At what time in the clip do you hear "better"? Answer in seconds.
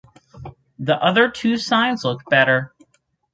2.27-2.73